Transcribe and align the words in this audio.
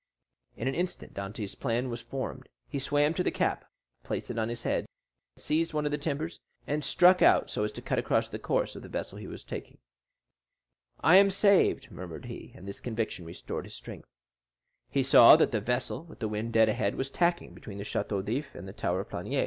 In 0.57 0.67
an 0.67 0.73
instant 0.73 1.13
Dantès' 1.13 1.53
plan 1.59 1.87
was 1.91 2.01
formed. 2.01 2.49
He 2.67 2.79
swam 2.79 3.13
to 3.13 3.21
the 3.23 3.29
cap, 3.29 3.65
placed 4.03 4.31
it 4.31 4.39
on 4.39 4.49
his 4.49 4.63
head, 4.63 4.87
seized 5.37 5.75
one 5.75 5.85
of 5.85 5.91
the 5.91 5.99
timbers, 5.99 6.39
and 6.65 6.83
struck 6.83 7.21
out 7.21 7.51
so 7.51 7.63
as 7.65 7.71
to 7.73 7.83
cut 7.83 7.99
across 7.99 8.27
the 8.27 8.39
course 8.39 8.73
the 8.73 8.89
vessel 8.89 9.19
was 9.27 9.43
taking. 9.43 9.77
"I 11.01 11.17
am 11.17 11.29
saved!" 11.29 11.91
murmured 11.91 12.25
he. 12.25 12.51
And 12.55 12.67
this 12.67 12.79
conviction 12.79 13.25
restored 13.25 13.65
his 13.65 13.75
strength. 13.75 14.07
He 14.89 15.03
soon 15.03 15.09
saw 15.11 15.35
that 15.35 15.51
the 15.51 15.61
vessel, 15.61 16.03
with 16.03 16.17
the 16.17 16.27
wind 16.27 16.53
dead 16.53 16.67
ahead, 16.67 16.95
was 16.95 17.11
tacking 17.11 17.53
between 17.53 17.77
the 17.77 17.83
Château 17.83 18.25
d'If 18.25 18.55
and 18.55 18.67
the 18.67 18.73
tower 18.73 19.01
of 19.01 19.09
Planier. 19.09 19.39